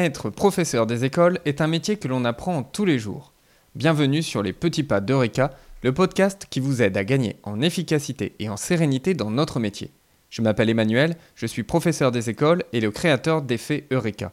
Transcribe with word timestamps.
Être 0.00 0.30
professeur 0.30 0.86
des 0.86 1.04
écoles 1.04 1.40
est 1.44 1.60
un 1.60 1.66
métier 1.66 1.98
que 1.98 2.08
l'on 2.08 2.24
apprend 2.24 2.62
tous 2.62 2.86
les 2.86 2.98
jours. 2.98 3.34
Bienvenue 3.74 4.22
sur 4.22 4.42
les 4.42 4.54
petits 4.54 4.82
pas 4.82 5.02
d'Eureka, 5.02 5.50
le 5.82 5.92
podcast 5.92 6.46
qui 6.48 6.58
vous 6.58 6.80
aide 6.80 6.96
à 6.96 7.04
gagner 7.04 7.36
en 7.42 7.60
efficacité 7.60 8.34
et 8.38 8.48
en 8.48 8.56
sérénité 8.56 9.12
dans 9.12 9.30
notre 9.30 9.60
métier. 9.60 9.90
Je 10.30 10.40
m'appelle 10.40 10.70
Emmanuel, 10.70 11.18
je 11.34 11.44
suis 11.44 11.64
professeur 11.64 12.12
des 12.12 12.30
écoles 12.30 12.64
et 12.72 12.80
le 12.80 12.90
créateur 12.90 13.42
d'effets 13.42 13.86
Eureka. 13.90 14.32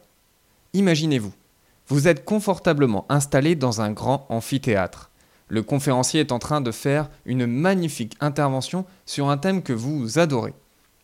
Imaginez-vous, 0.71 1.33
vous 1.88 2.07
êtes 2.07 2.23
confortablement 2.23 3.05
installé 3.09 3.55
dans 3.55 3.81
un 3.81 3.91
grand 3.91 4.25
amphithéâtre. 4.29 5.11
Le 5.49 5.63
conférencier 5.63 6.21
est 6.21 6.31
en 6.31 6.39
train 6.39 6.61
de 6.61 6.71
faire 6.71 7.09
une 7.25 7.45
magnifique 7.45 8.15
intervention 8.21 8.86
sur 9.05 9.29
un 9.29 9.38
thème 9.38 9.61
que 9.61 9.73
vous 9.73 10.18
adorez. 10.18 10.54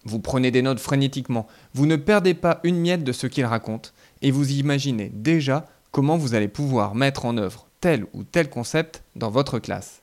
Vous 0.06 0.20
prenez 0.20 0.52
des 0.52 0.62
notes 0.62 0.80
frénétiquement, 0.80 1.48
vous 1.74 1.86
ne 1.86 1.96
perdez 1.96 2.34
pas 2.34 2.60
une 2.64 2.80
miette 2.80 3.06
de 3.06 3.14
ce 3.14 3.28
qu'il 3.28 3.46
raconte, 3.46 3.94
et 4.24 4.32
vous 4.32 4.52
imaginez 4.54 5.12
déjà 5.14 5.68
comment 5.92 6.18
vous 6.18 6.34
allez 6.34 6.48
pouvoir 6.48 6.96
mettre 6.96 7.26
en 7.26 7.38
œuvre 7.38 7.68
tel 7.82 8.08
ou 8.14 8.24
tel 8.24 8.50
concept 8.50 9.04
dans 9.16 9.30
votre 9.30 9.60
classe. 9.60 10.02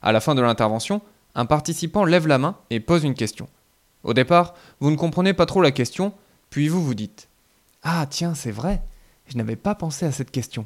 À 0.00 0.12
la 0.12 0.20
fin 0.20 0.34
de 0.34 0.40
l'intervention, 0.40 1.02
un 1.34 1.44
participant 1.44 2.04
lève 2.04 2.26
la 2.26 2.38
main 2.38 2.56
et 2.70 2.80
pose 2.80 3.04
une 3.04 3.14
question. 3.14 3.48
Au 4.04 4.14
départ, 4.14 4.54
vous 4.80 4.90
ne 4.90 4.96
comprenez 4.96 5.34
pas 5.34 5.44
trop 5.44 5.60
la 5.60 5.72
question, 5.72 6.14
puis 6.50 6.68
vous 6.68 6.82
vous 6.82 6.94
dites 6.94 7.28
Ah 7.82 8.06
tiens, 8.08 8.34
c'est 8.34 8.52
vrai, 8.52 8.80
je 9.26 9.36
n'avais 9.36 9.56
pas 9.56 9.74
pensé 9.74 10.06
à 10.06 10.12
cette 10.12 10.30
question. 10.30 10.64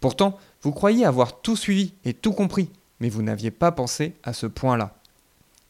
Pourtant, 0.00 0.38
vous 0.62 0.72
croyez 0.72 1.04
avoir 1.04 1.40
tout 1.42 1.56
suivi 1.56 1.92
et 2.06 2.14
tout 2.14 2.32
compris, 2.32 2.70
mais 3.00 3.10
vous 3.10 3.22
n'aviez 3.22 3.50
pas 3.50 3.70
pensé 3.70 4.14
à 4.24 4.32
ce 4.32 4.46
point-là. 4.46 4.96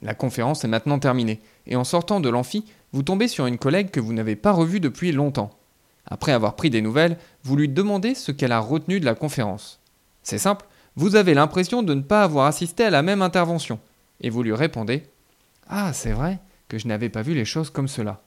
La 0.02 0.14
conférence 0.14 0.64
est 0.64 0.69
maintenant 0.69 1.00
terminée, 1.00 1.41
et 1.66 1.75
en 1.77 1.84
sortant 1.84 2.20
de 2.20 2.28
l'amphi, 2.28 2.64
vous 2.92 3.02
tombez 3.02 3.27
sur 3.27 3.47
une 3.47 3.59
collègue 3.59 3.91
que 3.91 4.00
vous 4.00 4.12
n'avez 4.12 4.36
pas 4.36 4.52
revue 4.52 4.80
depuis 4.80 5.11
longtemps. 5.11 5.50
Après 6.06 6.32
avoir 6.32 6.54
pris 6.56 6.70
des 6.70 6.82
nouvelles, 6.82 7.18
vous 7.42 7.56
lui 7.56 7.68
demandez 7.68 8.14
ce 8.14 8.32
qu'elle 8.32 8.52
a 8.52 8.60
retenu 8.60 9.00
de 9.00 9.04
la 9.04 9.14
conférence. 9.14 9.80
C'est 10.22 10.38
simple, 10.38 10.66
vous 10.96 11.16
avez 11.16 11.34
l'impression 11.34 11.83
de 11.83 11.94
ne 11.94 12.02
pas 12.02 12.22
avoir 12.22 12.46
assisté 12.46 12.84
à 12.84 12.91
la 12.91 13.02
même 13.02 13.22
intervention, 13.22 13.78
et 14.20 14.30
vous 14.30 14.42
lui 14.42 14.55
répondez 14.55 15.05
Ah, 15.69 15.92
c'est 15.92 16.12
vrai 16.12 16.38
que 16.69 16.78
je 16.78 16.88
n'avais 16.88 17.08
pas 17.08 17.22
vu 17.22 17.34
les 17.34 17.44
choses 17.44 17.70
comme 17.70 17.88
cela. 17.88 18.22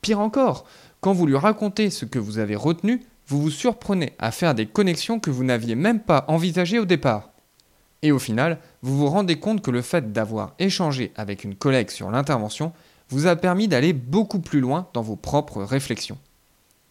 Pire 0.00 0.20
encore, 0.20 0.64
quand 1.00 1.12
vous 1.12 1.26
lui 1.26 1.36
racontez 1.36 1.90
ce 1.90 2.04
que 2.04 2.18
vous 2.18 2.38
avez 2.38 2.56
retenu, 2.56 3.02
vous 3.26 3.42
vous 3.42 3.50
surprenez 3.50 4.12
à 4.18 4.30
faire 4.30 4.54
des 4.54 4.66
connexions 4.66 5.20
que 5.20 5.30
vous 5.30 5.44
n'aviez 5.44 5.74
même 5.74 6.00
pas 6.00 6.24
envisagées 6.28 6.78
au 6.78 6.84
départ. 6.84 7.30
Et 8.02 8.12
au 8.12 8.18
final, 8.18 8.58
vous 8.82 8.96
vous 8.96 9.08
rendez 9.08 9.38
compte 9.38 9.60
que 9.60 9.70
le 9.70 9.82
fait 9.82 10.12
d'avoir 10.12 10.54
échangé 10.58 11.12
avec 11.16 11.44
une 11.44 11.56
collègue 11.56 11.90
sur 11.90 12.10
l'intervention 12.10 12.72
vous 13.10 13.26
a 13.26 13.36
permis 13.36 13.68
d'aller 13.68 13.92
beaucoup 13.92 14.38
plus 14.38 14.60
loin 14.60 14.88
dans 14.94 15.02
vos 15.02 15.16
propres 15.16 15.62
réflexions. 15.62 16.18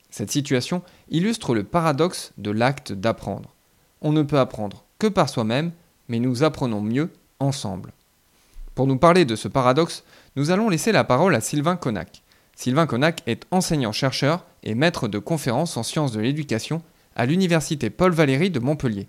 Cette 0.09 0.31
situation 0.31 0.81
illustre 1.09 1.53
le 1.53 1.63
paradoxe 1.63 2.33
de 2.37 2.51
l'acte 2.51 2.91
d'apprendre. 2.93 3.53
On 4.01 4.11
ne 4.11 4.23
peut 4.23 4.39
apprendre 4.39 4.85
que 4.99 5.07
par 5.07 5.29
soi-même, 5.29 5.71
mais 6.07 6.19
nous 6.19 6.43
apprenons 6.43 6.81
mieux 6.81 7.11
ensemble. 7.39 7.93
Pour 8.75 8.87
nous 8.87 8.97
parler 8.97 9.25
de 9.25 9.35
ce 9.35 9.47
paradoxe, 9.47 10.03
nous 10.35 10.51
allons 10.51 10.69
laisser 10.69 10.91
la 10.91 11.03
parole 11.03 11.35
à 11.35 11.41
Sylvain 11.41 11.75
Connac. 11.75 12.21
Sylvain 12.55 12.87
Connac 12.87 13.21
est 13.27 13.45
enseignant-chercheur 13.51 14.45
et 14.63 14.75
maître 14.75 15.07
de 15.07 15.19
conférences 15.19 15.77
en 15.77 15.83
sciences 15.83 16.11
de 16.11 16.19
l'éducation 16.19 16.81
à 17.15 17.25
l'Université 17.25 17.89
Paul 17.89 18.11
Valéry 18.11 18.49
de 18.49 18.59
Montpellier. 18.59 19.07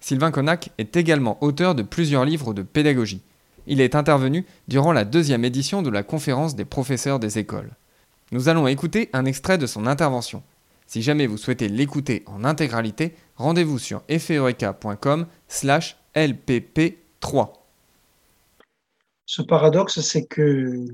Sylvain 0.00 0.30
Connac 0.30 0.70
est 0.78 0.96
également 0.96 1.42
auteur 1.42 1.74
de 1.74 1.82
plusieurs 1.82 2.24
livres 2.24 2.54
de 2.54 2.62
pédagogie. 2.62 3.22
Il 3.66 3.80
est 3.80 3.94
intervenu 3.94 4.46
durant 4.68 4.92
la 4.92 5.04
deuxième 5.04 5.44
édition 5.44 5.82
de 5.82 5.90
la 5.90 6.02
conférence 6.02 6.56
des 6.56 6.64
professeurs 6.64 7.18
des 7.18 7.38
écoles. 7.38 7.70
Nous 8.30 8.48
allons 8.48 8.66
écouter 8.66 9.08
un 9.12 9.24
extrait 9.24 9.56
de 9.56 9.66
son 9.66 9.86
intervention. 9.86 10.42
Si 10.86 11.02
jamais 11.02 11.26
vous 11.26 11.36
souhaitez 11.36 11.68
l'écouter 11.68 12.22
en 12.26 12.44
intégralité, 12.44 13.14
rendez-vous 13.36 13.78
sur 13.78 14.02
effeureka.com 14.08 15.26
slash 15.46 15.96
lpp3. 16.14 17.52
Ce 19.26 19.42
paradoxe, 19.42 20.00
c'est 20.00 20.26
que 20.26 20.86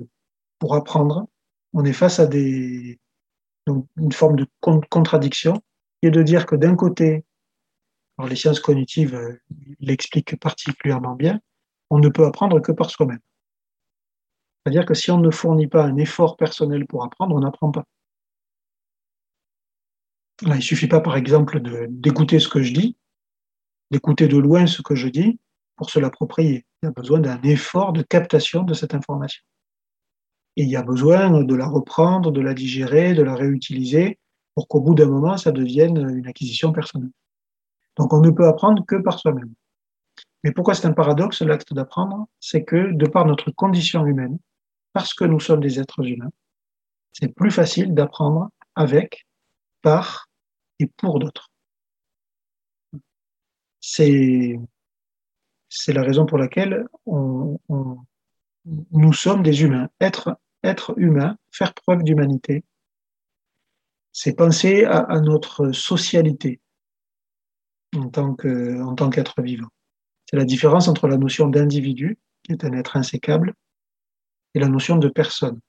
pour 0.59 0.75
apprendre, 0.75 1.27
on 1.73 1.85
est 1.85 1.93
face 1.93 2.21
à 2.21 2.29
une 2.33 4.13
forme 4.13 4.37
de 4.37 4.47
contradiction, 4.61 5.55
qui 6.01 6.09
est 6.09 6.13
de 6.13 6.23
dire 6.23 6.47
que 6.47 6.57
d'un 6.57 6.77
côté, 6.77 7.25
alors 8.19 8.29
les 8.29 8.37
sciences 8.37 8.61
cognitives 8.61 9.15
euh, 9.15 9.41
l'expliquent 9.81 10.39
particulièrement 10.39 11.15
bien, 11.15 11.41
on 11.91 11.99
ne 11.99 12.09
peut 12.09 12.27
apprendre 12.27 12.61
que 12.61 12.73
par 12.73 12.91
soi-même. 12.91 13.21
C'est-à-dire 14.65 14.87
que 14.87 14.95
si 14.95 15.11
on 15.11 15.19
ne 15.19 15.31
fournit 15.31 15.67
pas 15.67 15.85
un 15.85 15.97
effort 15.97 16.37
personnel 16.37 16.87
pour 16.87 17.05
apprendre, 17.05 17.35
on 17.37 17.41
n'apprend 17.41 17.71
pas. 17.71 17.85
il 20.43 20.49
ne 20.49 20.61
suffit 20.61 20.89
pas, 20.89 21.01
par 21.01 21.17
exemple, 21.17 21.61
d'écouter 21.91 22.39
ce 22.39 22.49
que 22.49 22.63
je 22.63 22.73
dis, 22.73 22.97
d'écouter 23.91 24.27
de 24.27 24.39
loin 24.39 24.67
ce 24.67 24.81
que 24.81 24.95
je 24.95 25.09
dis 25.09 25.39
pour 25.77 25.91
se 25.91 25.99
l'approprier. 25.99 26.65
Il 26.83 26.87
y 26.87 26.89
a 26.89 26.93
besoin 26.93 27.21
d'un 27.21 27.41
effort 27.43 27.93
de 27.93 28.03
captation 28.03 28.63
de 28.63 28.73
cette 28.73 28.95
information. 28.95 29.43
Et 30.57 30.63
il 30.63 30.71
y 30.71 30.77
a 30.77 30.83
besoin 30.83 31.43
de 31.43 31.55
la 31.55 31.67
reprendre, 31.67 32.31
de 32.31 32.41
la 32.41 32.55
digérer, 32.55 33.13
de 33.13 33.23
la 33.23 33.35
réutiliser 33.35 34.19
pour 34.55 34.69
qu'au 34.69 34.81
bout 34.81 34.95
d'un 34.95 35.09
moment, 35.09 35.37
ça 35.37 35.53
devienne 35.53 35.99
une 36.17 36.27
acquisition 36.27 36.73
personnelle. 36.73 37.11
Donc 37.97 38.13
on 38.13 38.21
ne 38.21 38.31
peut 38.31 38.47
apprendre 38.47 38.85
que 38.87 38.97
par 38.97 39.19
soi-même. 39.19 39.53
Mais 40.43 40.53
pourquoi 40.53 40.75
c'est 40.75 40.87
un 40.87 40.93
paradoxe, 40.93 41.43
l'acte 41.43 41.73
d'apprendre? 41.75 42.27
C'est 42.39 42.65
que 42.65 42.93
de 42.93 43.07
par 43.07 43.27
notre 43.27 43.51
condition 43.51 44.07
humaine, 44.07 44.39
parce 44.95 45.13
que 45.13 45.25
nous 45.25 45.41
sommes 45.41 45.61
des 45.61 45.79
êtres 45.79 46.07
humains, 46.07 46.31
c'est 47.13 47.29
plus 47.29 47.51
facile 47.51 47.95
d'apprendre 47.95 48.49
avec, 48.75 49.27
par 49.83 50.31
et 50.79 50.87
pour 50.87 51.19
d'autres. 51.19 51.51
C'est, 53.81 54.57
la 55.89 56.03
raison 56.03 56.25
pour 56.25 56.39
laquelle 56.39 56.87
nous 57.07 59.13
sommes 59.13 59.43
des 59.43 59.63
humains. 59.63 59.91
Être, 60.01 60.39
humain, 60.97 61.37
faire 61.51 61.75
preuve 61.75 62.05
d'humanité, 62.05 62.65
c'est 64.13 64.35
penser 64.35 64.85
à, 64.85 65.21
notre 65.21 65.73
socialité, 65.73 66.61
en 67.95 68.09
tant 68.09 68.37
en 68.47 68.95
tant 68.95 69.11
qu'être 69.11 69.43
vivant. 69.43 69.69
C'est 70.31 70.37
la 70.37 70.45
différence 70.45 70.89
entre 70.89 71.09
la 71.09 71.19
notion 71.19 71.49
d'individu, 71.49 72.17
qui 72.45 72.53
est 72.53 72.65
un 72.65 72.73
être 72.73 72.97
insécable, 72.97 73.55
et 74.55 74.61
la 74.61 74.69
notion 74.69 74.97
de 74.97 75.09
personne. 75.09 75.61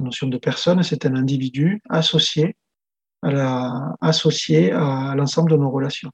La 0.00 0.06
notion 0.06 0.26
de 0.28 0.38
personne, 0.38 0.82
c'est 0.82 1.06
un 1.06 1.14
individu 1.14 1.80
associé 1.88 2.56
à 3.22 3.94
l'ensemble 5.16 5.50
de 5.50 5.56
nos 5.56 5.70
relations. 5.70 6.10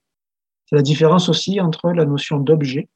C'est 0.67 0.77
la 0.77 0.83
différence 0.83 1.29
aussi 1.29 1.61
entre 1.61 1.91
la 1.91 2.05
notion 2.05 2.39
d'objet 2.39 2.89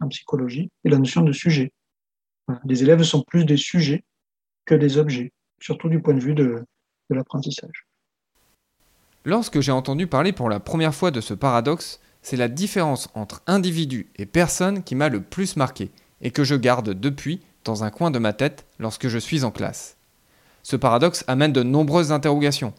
en 0.00 0.08
psychologie 0.08 0.70
et 0.84 0.88
la 0.88 0.98
notion 0.98 1.22
de 1.22 1.32
sujet. 1.32 1.72
Les 2.64 2.82
élèves 2.82 3.02
sont 3.04 3.22
plus 3.22 3.44
des 3.44 3.56
sujets 3.56 4.04
que 4.64 4.74
des 4.74 4.98
objets, 4.98 5.32
surtout 5.60 5.88
du 5.88 6.02
point 6.02 6.14
de 6.14 6.20
vue 6.20 6.34
de 6.34 6.64
l'apprentissage. 7.10 7.86
Lorsque 9.24 9.60
j'ai 9.60 9.72
entendu 9.72 10.06
parler 10.06 10.32
pour 10.32 10.50
la 10.50 10.60
première 10.60 10.94
fois 10.94 11.10
de 11.10 11.20
ce 11.22 11.32
paradoxe, 11.32 12.00
c'est 12.20 12.36
la 12.36 12.48
différence 12.48 13.08
entre 13.14 13.42
individu 13.46 14.10
et 14.16 14.26
personne 14.26 14.82
qui 14.82 14.94
m'a 14.94 15.08
le 15.08 15.22
plus 15.22 15.56
marqué 15.56 15.90
et 16.20 16.30
que 16.30 16.44
je 16.44 16.54
garde 16.54 16.90
depuis 16.90 17.40
dans 17.64 17.84
un 17.84 17.90
coin 17.90 18.10
de 18.10 18.18
ma 18.18 18.32
tête 18.32 18.66
lorsque 18.78 19.08
je 19.08 19.18
suis 19.18 19.44
en 19.44 19.50
classe. 19.50 19.96
Ce 20.62 20.76
paradoxe 20.76 21.24
amène 21.26 21.52
de 21.52 21.62
nombreuses 21.62 22.12
interrogations. 22.12 22.72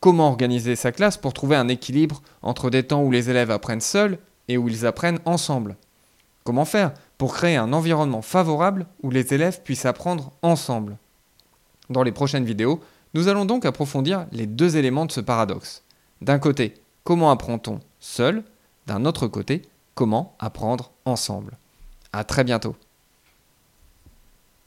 Comment 0.00 0.28
organiser 0.28 0.76
sa 0.76 0.92
classe 0.92 1.16
pour 1.16 1.34
trouver 1.34 1.56
un 1.56 1.68
équilibre 1.68 2.22
entre 2.42 2.70
des 2.70 2.84
temps 2.84 3.02
où 3.02 3.10
les 3.10 3.30
élèves 3.30 3.50
apprennent 3.50 3.80
seuls 3.80 4.18
et 4.46 4.56
où 4.56 4.68
ils 4.68 4.86
apprennent 4.86 5.18
ensemble? 5.24 5.76
Comment 6.44 6.64
faire 6.64 6.94
pour 7.18 7.34
créer 7.34 7.56
un 7.56 7.72
environnement 7.72 8.22
favorable 8.22 8.86
où 9.02 9.10
les 9.10 9.34
élèves 9.34 9.62
puissent 9.62 9.86
apprendre 9.86 10.30
ensemble? 10.42 10.96
Dans 11.90 12.02
les 12.02 12.12
prochaines 12.12 12.44
vidéos, 12.44 12.80
nous 13.14 13.28
allons 13.28 13.44
donc 13.44 13.64
approfondir 13.64 14.26
les 14.32 14.46
deux 14.46 14.76
éléments 14.76 15.06
de 15.06 15.12
ce 15.12 15.20
paradoxe. 15.20 15.82
D'un 16.20 16.38
côté, 16.38 16.74
comment 17.04 17.30
apprend-on 17.30 17.80
seul? 18.00 18.44
D'un 18.86 19.04
autre 19.04 19.26
côté, 19.26 19.62
comment 19.94 20.36
apprendre 20.38 20.92
ensemble? 21.04 21.58
À 22.12 22.24
très 22.24 22.44
bientôt 22.44 22.76